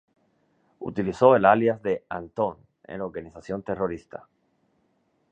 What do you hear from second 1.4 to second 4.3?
alias de "Antón" en la organización terrorista.